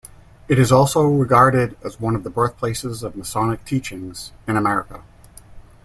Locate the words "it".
0.47-0.57